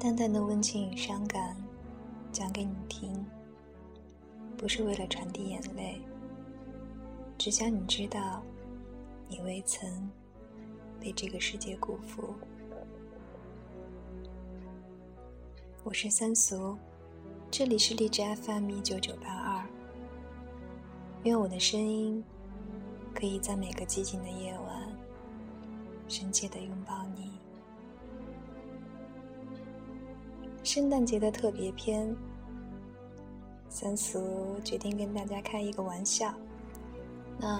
[0.00, 1.54] 淡淡的温情与伤感，
[2.32, 3.22] 讲给你听，
[4.56, 6.00] 不是为了传递眼泪，
[7.36, 8.42] 只想你知道，
[9.28, 10.10] 你未曾
[10.98, 12.32] 被这个世界辜负。
[15.84, 16.78] 我是三俗，
[17.50, 19.62] 这里是荔枝 FM 一九九八二。
[21.24, 22.24] 愿我的声音
[23.14, 24.90] 可以在每个寂静的夜晚，
[26.08, 27.38] 深切的拥抱你。
[30.62, 32.14] 圣诞节的特别篇，
[33.68, 36.32] 三俗决定跟大家开一个玩笑。
[37.38, 37.58] 那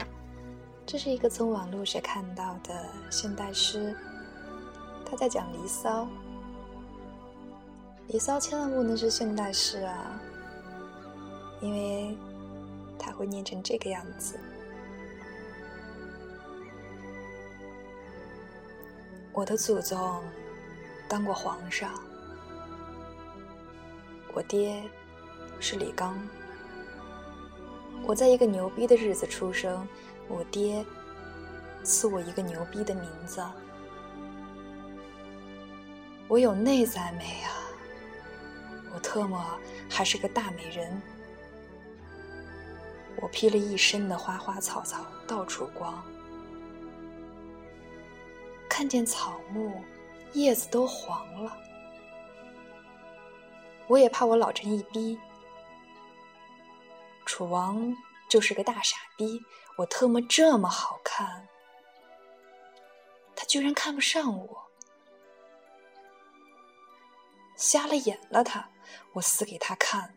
[0.87, 3.97] 这是一个从网络上看到的现代诗，
[5.05, 6.03] 他在讲《离骚》。
[8.09, 10.21] 《离骚》千万不能是现代诗啊，
[11.61, 12.17] 因为
[12.99, 14.39] 他会念成这个样子。
[19.33, 20.23] 我的祖宗
[21.09, 21.91] 当过皇上。
[24.33, 24.83] 我爹
[25.59, 26.17] 是李刚。
[28.05, 29.87] 我在一个牛逼的日子出生，
[30.29, 30.85] 我爹
[31.83, 33.45] 赐我一个牛逼的名字。
[36.29, 37.51] 我有内在美啊！
[38.95, 39.59] 我特么
[39.89, 41.01] 还是个大美人。
[43.21, 46.03] 我披了一身的花花草草，到处逛，
[48.69, 49.83] 看见草木
[50.33, 51.57] 叶子都黄了。
[53.91, 55.19] 我也怕我老成一逼。
[57.27, 57.93] 楚王
[58.29, 59.45] 就是个大傻逼，
[59.77, 61.49] 我特么这么好看，
[63.35, 64.71] 他居然看不上我，
[67.57, 68.71] 瞎了眼了他，
[69.15, 70.15] 我死给他看。